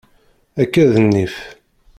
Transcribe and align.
Akka 0.61 0.83
d 0.91 0.93
nnif. 1.05 1.35